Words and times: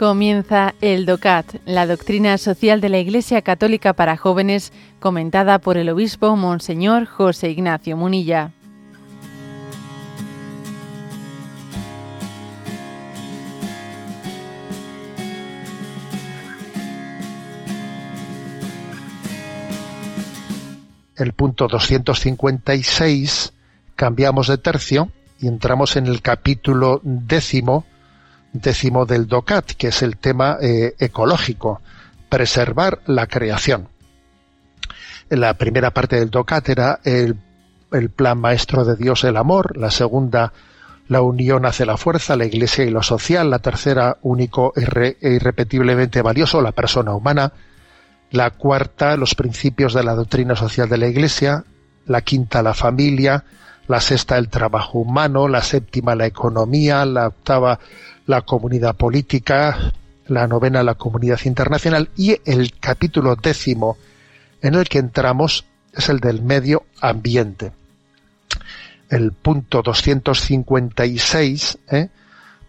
Comienza 0.00 0.74
el 0.80 1.04
DOCAT, 1.04 1.56
la 1.66 1.86
doctrina 1.86 2.38
social 2.38 2.80
de 2.80 2.88
la 2.88 2.98
Iglesia 3.00 3.42
Católica 3.42 3.92
para 3.92 4.16
jóvenes, 4.16 4.72
comentada 4.98 5.58
por 5.58 5.76
el 5.76 5.90
obispo 5.90 6.36
Monseñor 6.36 7.04
José 7.04 7.50
Ignacio 7.50 7.98
Munilla. 7.98 8.50
El 21.14 21.34
punto 21.34 21.68
256, 21.68 23.52
cambiamos 23.96 24.48
de 24.48 24.56
tercio 24.56 25.10
y 25.38 25.46
entramos 25.46 25.96
en 25.96 26.06
el 26.06 26.22
capítulo 26.22 27.02
décimo 27.04 27.84
décimo 28.52 29.06
del 29.06 29.26
DOCAT, 29.26 29.72
que 29.72 29.88
es 29.88 30.02
el 30.02 30.16
tema 30.16 30.58
eh, 30.60 30.94
ecológico, 30.98 31.80
preservar 32.28 33.00
la 33.06 33.26
creación. 33.26 33.88
La 35.28 35.54
primera 35.54 35.92
parte 35.92 36.18
del 36.18 36.30
DOCAT 36.30 36.68
era 36.68 37.00
el, 37.04 37.36
plan 38.14 38.40
maestro 38.40 38.84
de 38.84 38.96
Dios, 38.96 39.24
el 39.24 39.36
amor, 39.36 39.76
la 39.76 39.90
segunda, 39.90 40.52
la 41.08 41.22
unión 41.22 41.66
hace 41.66 41.86
la 41.86 41.96
fuerza, 41.96 42.36
la 42.36 42.46
iglesia 42.46 42.84
y 42.84 42.90
lo 42.90 43.02
social, 43.02 43.50
la 43.50 43.58
tercera, 43.58 44.18
único 44.22 44.72
e 44.76 45.16
irrepetiblemente 45.20 46.22
valioso, 46.22 46.60
la 46.60 46.72
persona 46.72 47.14
humana, 47.14 47.52
la 48.30 48.50
cuarta, 48.50 49.16
los 49.16 49.34
principios 49.34 49.92
de 49.94 50.04
la 50.04 50.14
doctrina 50.14 50.54
social 50.56 50.88
de 50.88 50.98
la 50.98 51.08
iglesia, 51.08 51.64
la 52.06 52.22
quinta, 52.22 52.62
la 52.62 52.74
familia, 52.74 53.44
la 53.90 54.00
sexta, 54.00 54.38
el 54.38 54.48
trabajo 54.48 55.00
humano, 55.00 55.48
la 55.48 55.62
séptima, 55.62 56.14
la 56.14 56.26
economía, 56.26 57.04
la 57.04 57.26
octava, 57.26 57.80
la 58.26 58.42
comunidad 58.42 58.94
política, 58.94 59.92
la 60.28 60.46
novena 60.46 60.84
la 60.84 60.94
comunidad 60.94 61.40
internacional 61.44 62.08
y 62.16 62.38
el 62.44 62.78
capítulo 62.78 63.34
décimo 63.34 63.98
en 64.62 64.76
el 64.76 64.88
que 64.88 64.98
entramos 64.98 65.64
es 65.92 66.08
el 66.08 66.20
del 66.20 66.40
medio 66.40 66.84
ambiente. 67.00 67.72
El 69.08 69.32
punto 69.32 69.82
256 69.82 71.78
¿eh? 71.90 72.10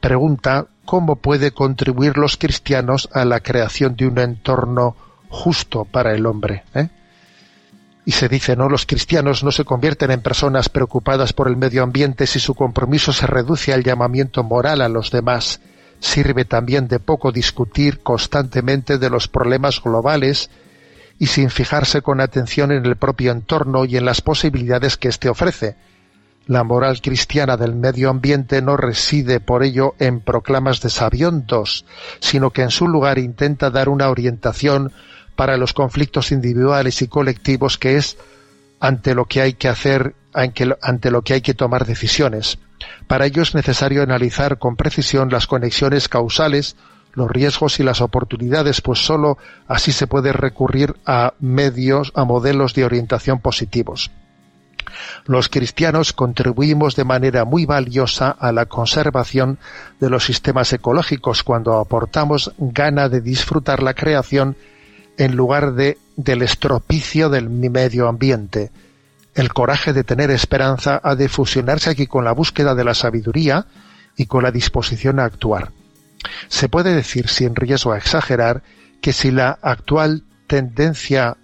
pregunta 0.00 0.68
cómo 0.86 1.16
puede 1.16 1.50
contribuir 1.50 2.16
los 2.16 2.38
cristianos 2.38 3.10
a 3.12 3.26
la 3.26 3.40
creación 3.40 3.94
de 3.94 4.06
un 4.06 4.18
entorno 4.18 4.96
justo 5.28 5.84
para 5.84 6.14
el 6.14 6.24
hombre. 6.24 6.64
¿eh? 6.74 6.88
Y 8.10 8.12
se 8.12 8.28
dice, 8.28 8.56
¿no? 8.56 8.68
Los 8.68 8.86
cristianos 8.86 9.44
no 9.44 9.52
se 9.52 9.64
convierten 9.64 10.10
en 10.10 10.20
personas 10.20 10.68
preocupadas 10.68 11.32
por 11.32 11.46
el 11.46 11.56
medio 11.56 11.84
ambiente 11.84 12.26
si 12.26 12.40
su 12.40 12.56
compromiso 12.56 13.12
se 13.12 13.28
reduce 13.28 13.72
al 13.72 13.84
llamamiento 13.84 14.42
moral 14.42 14.80
a 14.80 14.88
los 14.88 15.12
demás. 15.12 15.60
Sirve 16.00 16.44
también 16.44 16.88
de 16.88 16.98
poco 16.98 17.30
discutir 17.30 18.00
constantemente 18.00 18.98
de 18.98 19.10
los 19.10 19.28
problemas 19.28 19.80
globales 19.80 20.50
y 21.20 21.28
sin 21.28 21.50
fijarse 21.50 22.02
con 22.02 22.20
atención 22.20 22.72
en 22.72 22.84
el 22.84 22.96
propio 22.96 23.30
entorno 23.30 23.84
y 23.84 23.96
en 23.96 24.04
las 24.04 24.22
posibilidades 24.22 24.96
que 24.96 25.06
éste 25.06 25.28
ofrece. 25.28 25.76
La 26.46 26.64
moral 26.64 27.00
cristiana 27.00 27.56
del 27.56 27.76
medio 27.76 28.10
ambiente 28.10 28.60
no 28.60 28.76
reside 28.76 29.38
por 29.38 29.62
ello 29.62 29.94
en 30.00 30.18
proclamas 30.18 30.80
de 30.80 30.90
sabiondos, 30.90 31.84
sino 32.18 32.50
que 32.50 32.62
en 32.62 32.70
su 32.70 32.88
lugar 32.88 33.20
intenta 33.20 33.70
dar 33.70 33.88
una 33.88 34.08
orientación 34.08 34.90
para 35.40 35.56
los 35.56 35.72
conflictos 35.72 36.32
individuales 36.32 37.00
y 37.00 37.08
colectivos 37.08 37.78
que 37.78 37.96
es 37.96 38.18
ante 38.78 39.14
lo 39.14 39.24
que 39.24 39.40
hay 39.40 39.54
que 39.54 39.68
hacer, 39.68 40.14
ante 40.34 41.10
lo 41.10 41.22
que 41.22 41.32
hay 41.32 41.40
que 41.40 41.54
tomar 41.54 41.86
decisiones. 41.86 42.58
Para 43.06 43.24
ello 43.24 43.40
es 43.40 43.54
necesario 43.54 44.02
analizar 44.02 44.58
con 44.58 44.76
precisión 44.76 45.30
las 45.30 45.46
conexiones 45.46 46.10
causales, 46.10 46.76
los 47.14 47.30
riesgos 47.30 47.80
y 47.80 47.84
las 47.84 48.02
oportunidades, 48.02 48.82
pues 48.82 48.98
sólo 48.98 49.38
así 49.66 49.92
se 49.92 50.06
puede 50.06 50.34
recurrir 50.34 50.96
a 51.06 51.32
medios, 51.40 52.12
a 52.14 52.24
modelos 52.24 52.74
de 52.74 52.84
orientación 52.84 53.40
positivos. 53.40 54.10
Los 55.24 55.48
cristianos 55.48 56.12
contribuimos 56.12 56.96
de 56.96 57.04
manera 57.04 57.46
muy 57.46 57.64
valiosa 57.64 58.28
a 58.28 58.52
la 58.52 58.66
conservación 58.66 59.58
de 60.00 60.10
los 60.10 60.22
sistemas 60.22 60.70
ecológicos 60.74 61.42
cuando 61.42 61.78
aportamos 61.78 62.52
gana 62.58 63.08
de 63.08 63.22
disfrutar 63.22 63.82
la 63.82 63.94
creación 63.94 64.54
en 65.20 65.36
lugar 65.36 65.74
de 65.74 65.98
del 66.16 66.40
estropicio 66.40 67.28
del 67.28 67.50
medio 67.50 68.08
ambiente. 68.08 68.70
El 69.34 69.52
coraje 69.52 69.92
de 69.92 70.02
tener 70.02 70.30
esperanza 70.30 70.98
ha 71.02 71.14
de 71.14 71.28
fusionarse 71.28 71.90
aquí 71.90 72.06
con 72.06 72.24
la 72.24 72.32
búsqueda 72.32 72.74
de 72.74 72.84
la 72.84 72.94
sabiduría 72.94 73.66
y 74.16 74.24
con 74.24 74.42
la 74.42 74.50
disposición 74.50 75.20
a 75.20 75.24
actuar. 75.24 75.72
Se 76.48 76.70
puede 76.70 76.94
decir, 76.94 77.28
sin 77.28 77.54
riesgo 77.54 77.92
a 77.92 77.98
exagerar, 77.98 78.62
que 79.02 79.12
si 79.12 79.30
la 79.30 79.58
actual 79.60 80.24
tendencia, 80.46 81.36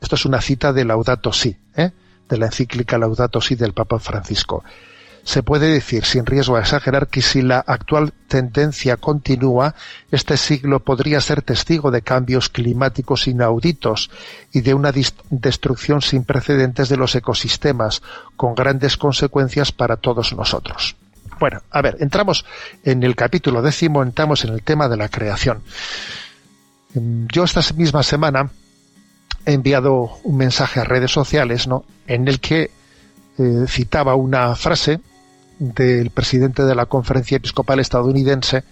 esto 0.00 0.14
es 0.14 0.26
una 0.26 0.42
cita 0.42 0.74
de 0.74 0.84
Laudato 0.84 1.32
Si, 1.32 1.56
¿eh? 1.74 1.92
de 2.28 2.36
la 2.36 2.46
encíclica 2.46 2.98
Laudato 2.98 3.40
Si 3.40 3.54
del 3.54 3.72
Papa 3.72 4.00
Francisco, 4.00 4.64
se 5.24 5.42
puede 5.42 5.68
decir, 5.68 6.04
sin 6.04 6.26
riesgo 6.26 6.56
a 6.56 6.60
exagerar, 6.60 7.06
que 7.06 7.22
si 7.22 7.42
la 7.42 7.60
actual 7.60 8.12
tendencia 8.26 8.96
continúa, 8.96 9.74
este 10.10 10.36
siglo 10.36 10.80
podría 10.80 11.20
ser 11.20 11.42
testigo 11.42 11.90
de 11.90 12.02
cambios 12.02 12.48
climáticos 12.48 13.28
inauditos 13.28 14.10
y 14.52 14.62
de 14.62 14.74
una 14.74 14.92
destrucción 15.30 16.02
sin 16.02 16.24
precedentes 16.24 16.88
de 16.88 16.96
los 16.96 17.14
ecosistemas, 17.14 18.02
con 18.36 18.54
grandes 18.54 18.96
consecuencias 18.96 19.70
para 19.70 19.96
todos 19.96 20.32
nosotros. 20.34 20.96
Bueno, 21.38 21.62
a 21.70 21.82
ver, 21.82 21.96
entramos 22.00 22.44
en 22.84 23.02
el 23.02 23.14
capítulo 23.16 23.62
décimo, 23.62 24.02
entramos 24.02 24.44
en 24.44 24.54
el 24.54 24.62
tema 24.62 24.88
de 24.88 24.96
la 24.96 25.08
creación. 25.08 25.62
Yo 26.94 27.44
esta 27.44 27.62
misma 27.74 28.02
semana 28.02 28.50
he 29.46 29.52
enviado 29.52 30.18
un 30.24 30.36
mensaje 30.36 30.80
a 30.80 30.84
redes 30.84 31.10
sociales, 31.10 31.66
¿no? 31.66 31.84
En 32.06 32.28
el 32.28 32.38
que 32.38 32.70
eh, 33.38 33.64
citaba 33.66 34.14
una 34.14 34.54
frase 34.54 35.00
del 35.58 36.10
presidente 36.10 36.64
de 36.64 36.74
la 36.74 36.86
Conferencia 36.86 37.36
Episcopal 37.36 37.80
estadounidense, 37.80 38.64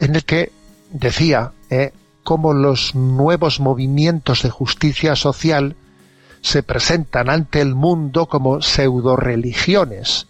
en 0.00 0.14
el 0.14 0.24
que 0.24 0.52
decía 0.90 1.52
eh, 1.70 1.92
cómo 2.22 2.52
los 2.52 2.94
nuevos 2.94 3.60
movimientos 3.60 4.42
de 4.42 4.50
justicia 4.50 5.16
social 5.16 5.76
se 6.40 6.62
presentan 6.62 7.30
ante 7.30 7.60
el 7.60 7.74
mundo 7.74 8.26
como 8.26 8.62
pseudo-religiones, 8.62 10.26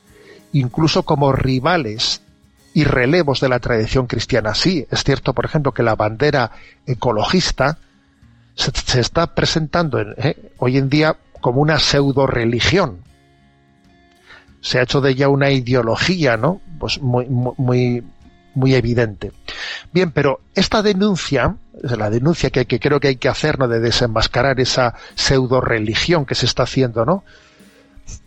incluso 0.52 1.02
como 1.02 1.32
rivales 1.32 2.22
y 2.72 2.84
relevos 2.84 3.40
de 3.40 3.48
la 3.48 3.58
tradición 3.58 4.06
cristiana. 4.06 4.54
Sí, 4.54 4.86
es 4.90 5.04
cierto, 5.04 5.32
por 5.32 5.44
ejemplo, 5.44 5.72
que 5.72 5.82
la 5.82 5.94
bandera 5.94 6.52
ecologista 6.86 7.78
se, 8.54 9.00
está 9.00 9.34
presentando 9.34 10.00
eh, 10.00 10.52
hoy 10.58 10.78
en 10.78 10.88
día 10.88 11.16
como 11.40 11.60
una 11.60 11.78
pseudo-religión, 11.78 12.98
se 14.60 14.78
ha 14.78 14.82
hecho 14.82 15.00
de 15.00 15.10
ella 15.10 15.28
una 15.28 15.50
ideología, 15.50 16.36
¿no? 16.36 16.60
Pues 16.78 17.00
muy, 17.00 17.26
muy, 17.26 18.02
muy 18.54 18.74
evidente. 18.74 19.32
Bien, 19.92 20.10
pero 20.10 20.40
esta 20.54 20.82
denuncia, 20.82 21.56
la 21.82 22.10
denuncia 22.10 22.50
que, 22.50 22.66
creo 22.66 22.98
que 22.98 23.08
hay 23.08 23.16
que 23.16 23.28
hacer, 23.28 23.58
¿no? 23.58 23.68
De 23.68 23.80
desenmascarar 23.80 24.58
esa 24.58 24.94
pseudo 25.14 25.60
religión 25.60 26.24
que 26.24 26.34
se 26.34 26.46
está 26.46 26.64
haciendo, 26.64 27.04
¿no? 27.04 27.22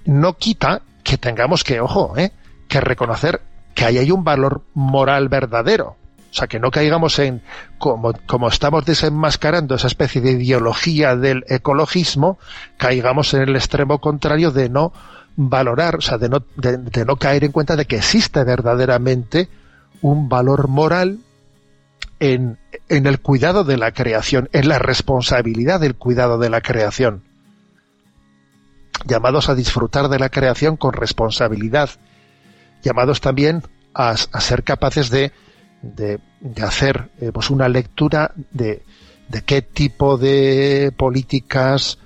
No 0.06 0.38
quita 0.38 0.82
que 1.04 1.18
tengamos 1.18 1.64
que, 1.64 1.82
ojo, 1.82 2.14
¿eh? 2.16 2.32
que 2.68 2.80
reconocer 2.80 3.42
que 3.74 3.86
ahí 3.86 3.98
hay 3.98 4.12
un 4.12 4.24
valor 4.24 4.62
moral 4.74 5.30
verdadero. 5.30 5.96
O 6.32 6.34
sea, 6.34 6.48
que 6.48 6.60
no 6.60 6.70
caigamos 6.70 7.18
en, 7.18 7.42
como, 7.80 8.14
como 8.28 8.50
estamos 8.50 8.86
desenmascarando 8.86 9.76
esa 9.76 9.88
especie 9.88 10.22
de 10.22 10.32
ideología 10.34 11.16
del 11.16 11.44
ecologismo, 11.48 12.38
caigamos 12.78 13.34
en 13.34 13.42
el 13.42 13.56
extremo 13.56 14.00
contrario 14.00 14.52
de 14.52 14.70
no 14.70 14.94
valorar, 15.42 15.96
o 15.96 16.02
sea, 16.02 16.18
de 16.18 16.28
no, 16.28 16.44
de, 16.58 17.06
no 17.06 17.16
caer 17.16 17.46
en 17.46 17.54
cuenta 17.54 17.78
de 17.78 17.86
que 17.86 17.96
existe 17.96 18.44
verdaderamente 18.44 19.48
un 20.02 20.28
valor 20.28 20.68
moral 20.68 21.20
en, 22.20 22.58
en, 22.90 23.06
el 23.06 23.22
cuidado 23.22 23.64
de 23.64 23.78
la 23.78 23.94
creación, 23.94 24.50
en 24.52 24.68
la 24.68 24.80
responsabilidad 24.80 25.80
del 25.80 25.96
cuidado 25.96 26.40
de 26.40 26.50
la 26.50 26.60
creación. 26.60 27.24
Llamados 29.06 29.48
a 29.48 29.56
disfrutar 29.56 30.10
de 30.10 30.20
la 30.20 30.28
creación 30.28 30.76
con 30.76 30.92
responsabilidad. 30.92 31.90
Llamados 32.84 33.22
también 33.22 33.64
a, 33.94 34.18
ser 34.18 34.66
capaces 34.66 35.10
de, 35.10 35.32
de, 35.82 36.20
hacer 36.62 37.12
eh, 37.22 37.32
pues 37.34 37.50
una 37.50 37.70
lectura 37.70 38.34
de, 38.52 38.84
de 39.30 39.42
qué 39.44 39.62
tipo 39.62 40.18
de 40.18 40.94
políticas, 40.98 41.98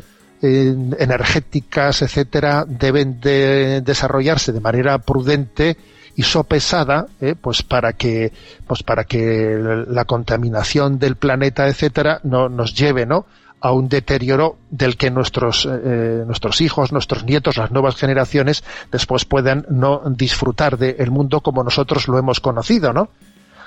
energéticas, 0.44 2.02
etcétera, 2.02 2.66
deben 2.68 3.22
de 3.22 3.82
desarrollarse 3.82 4.52
de 4.52 4.60
manera 4.60 4.98
prudente 5.00 5.78
y 6.16 6.24
sopesada, 6.24 7.08
¿eh? 7.22 7.36
pues 7.40 7.64
para 7.64 7.94
que, 7.94 8.32
pues 8.68 8.84
para 8.84 9.06
que 9.06 9.58
la 9.88 10.06
contaminación 10.06 11.00
del 11.00 11.16
planeta, 11.16 11.68
etcétera, 11.68 12.20
no 12.24 12.50
nos 12.50 12.76
lleve, 12.76 13.06
¿no? 13.06 13.26
a 13.64 13.72
un 13.72 13.88
deterioro 13.88 14.58
del 14.70 14.98
que 14.98 15.10
nuestros 15.10 15.66
eh, 15.66 16.24
nuestros 16.28 16.60
hijos, 16.60 16.92
nuestros 16.92 17.24
nietos, 17.24 17.56
las 17.56 17.72
nuevas 17.72 17.96
generaciones 17.96 18.62
después 18.92 19.24
puedan 19.24 19.66
no 19.70 20.02
disfrutar 20.06 20.78
del 20.78 21.10
mundo 21.12 21.40
como 21.40 21.64
nosotros 21.64 22.10
lo 22.10 22.20
hemos 22.20 22.42
conocido, 22.42 22.92
¿no? 22.92 23.04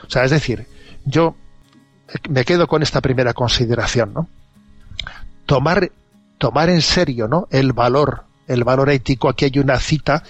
O 0.07 0.11
sea, 0.11 0.25
es 0.25 0.31
decir, 0.31 0.67
yo 1.07 1.35
me 2.29 2.45
quedo 2.45 2.67
con 2.67 2.83
esta 2.83 3.01
primera 3.01 3.33
consideración, 3.33 4.13
¿no? 4.13 4.29
Tomar, 5.47 5.91
tomar 6.39 6.71
en 6.71 6.83
serio, 6.83 7.29
¿no? 7.29 7.49
El 7.51 7.73
valor, 7.73 8.25
el 8.47 8.65
valor 8.65 8.91
ético. 8.91 9.29
Aquí 9.29 9.47
hay 9.47 9.59
una 9.59 9.79
cita 9.79 10.23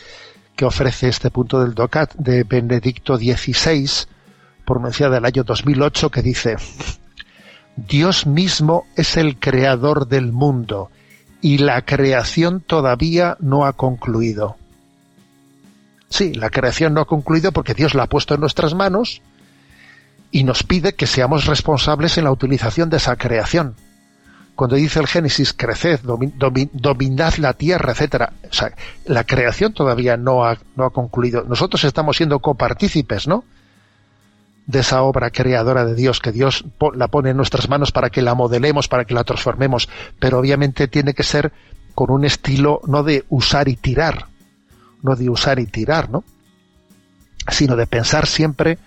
que 0.54 0.64
ofrece 0.64 1.08
este 1.08 1.30
punto 1.30 1.60
del 1.60 1.74
DOCAT 1.74 2.14
de 2.14 2.44
Benedicto 2.44 3.16
XVI, 3.16 3.88
pronunciada 4.64 5.16
del 5.16 5.24
año 5.24 5.44
2008, 5.44 6.10
que 6.10 6.22
dice, 6.22 6.56
Dios 7.76 8.26
mismo 8.26 8.86
es 8.96 9.16
el 9.16 9.38
creador 9.38 10.08
del 10.08 10.32
mundo 10.32 10.90
y 11.42 11.58
la 11.58 11.82
creación 11.82 12.60
todavía 12.60 13.36
no 13.40 13.66
ha 13.66 13.74
concluido. 13.74 14.56
Sí, 16.08 16.32
la 16.32 16.50
creación 16.50 16.94
no 16.94 17.02
ha 17.02 17.06
concluido 17.06 17.52
porque 17.52 17.74
Dios 17.74 17.94
la 17.94 18.04
ha 18.04 18.08
puesto 18.08 18.34
en 18.34 18.40
nuestras 18.40 18.74
manos 18.74 19.20
y 20.30 20.44
nos 20.44 20.62
pide 20.62 20.94
que 20.94 21.06
seamos 21.06 21.46
responsables 21.46 22.16
en 22.16 22.24
la 22.24 22.32
utilización 22.32 22.88
de 22.88 22.96
esa 22.96 23.16
creación. 23.16 23.74
Cuando 24.56 24.76
dice 24.76 24.98
el 24.98 25.06
Génesis, 25.06 25.52
creced, 25.52 26.00
dominad 26.00 27.34
la 27.34 27.52
tierra, 27.52 27.92
etcétera, 27.92 28.32
o 28.50 28.52
sea, 28.52 28.72
la 29.04 29.24
creación 29.24 29.74
todavía 29.74 30.16
no 30.16 30.44
ha, 30.44 30.58
no 30.74 30.86
ha 30.86 30.90
concluido. 30.90 31.44
Nosotros 31.44 31.84
estamos 31.84 32.16
siendo 32.16 32.38
copartícipes, 32.40 33.28
¿no? 33.28 33.44
de 34.66 34.80
esa 34.80 35.02
obra 35.02 35.30
creadora 35.30 35.84
de 35.84 35.94
Dios, 35.94 36.20
que 36.20 36.32
Dios 36.32 36.64
la 36.94 37.08
pone 37.08 37.30
en 37.30 37.36
nuestras 37.36 37.68
manos 37.68 37.92
para 37.92 38.10
que 38.10 38.22
la 38.22 38.34
modelemos, 38.34 38.88
para 38.88 39.04
que 39.04 39.14
la 39.14 39.24
transformemos, 39.24 39.88
pero 40.18 40.38
obviamente 40.38 40.88
tiene 40.88 41.14
que 41.14 41.22
ser 41.22 41.52
con 41.94 42.10
un 42.10 42.24
estilo 42.24 42.80
no 42.86 43.02
de 43.02 43.24
usar 43.28 43.68
y 43.68 43.76
tirar, 43.76 44.26
no 45.02 45.14
de 45.14 45.30
usar 45.30 45.60
y 45.60 45.66
tirar, 45.66 46.10
¿no? 46.10 46.24
sino 47.48 47.76
de 47.76 47.86
pensar 47.86 48.26
siempre 48.26 48.78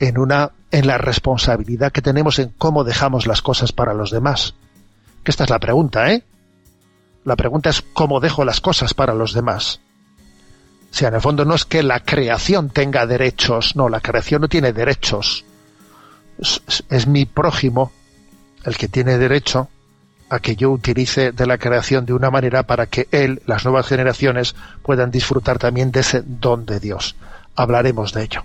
en 0.00 0.18
una 0.18 0.52
en 0.70 0.86
la 0.86 0.98
responsabilidad 0.98 1.92
que 1.92 2.02
tenemos 2.02 2.38
en 2.38 2.52
cómo 2.58 2.82
dejamos 2.82 3.26
las 3.26 3.42
cosas 3.42 3.72
para 3.72 3.94
los 3.94 4.10
demás. 4.10 4.54
Que 5.24 5.30
esta 5.30 5.44
es 5.44 5.50
la 5.50 5.58
pregunta, 5.58 6.12
¿eh? 6.12 6.22
La 7.24 7.36
pregunta 7.36 7.70
es 7.70 7.82
cómo 7.82 8.20
dejo 8.20 8.44
las 8.44 8.60
cosas 8.60 8.92
para 8.92 9.14
los 9.14 9.32
demás. 9.32 9.80
O 10.90 10.96
sea, 10.96 11.08
en 11.08 11.14
el 11.14 11.20
fondo 11.20 11.44
no 11.44 11.54
es 11.54 11.64
que 11.64 11.82
la 11.82 12.00
creación 12.00 12.70
tenga 12.70 13.06
derechos, 13.06 13.74
no, 13.74 13.88
la 13.88 14.00
creación 14.00 14.42
no 14.42 14.48
tiene 14.48 14.72
derechos. 14.72 15.44
Es, 16.38 17.06
mi 17.06 17.24
prójimo 17.24 17.90
el 18.64 18.76
que 18.76 18.88
tiene 18.88 19.18
derecho 19.18 19.68
a 20.28 20.38
que 20.38 20.56
yo 20.56 20.70
utilice 20.70 21.32
de 21.32 21.46
la 21.46 21.58
creación 21.58 22.06
de 22.06 22.12
una 22.12 22.30
manera 22.30 22.64
para 22.64 22.86
que 22.86 23.08
él, 23.10 23.42
las 23.46 23.64
nuevas 23.64 23.86
generaciones, 23.86 24.54
puedan 24.82 25.10
disfrutar 25.10 25.58
también 25.58 25.90
de 25.90 26.00
ese 26.00 26.22
don 26.24 26.66
de 26.66 26.80
Dios. 26.80 27.16
Hablaremos 27.56 28.12
de 28.12 28.22
ello. 28.24 28.44